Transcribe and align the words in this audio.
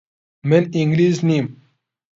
من 0.49 0.63
ئینگلیز 0.75 1.17
نیم. 1.27 1.45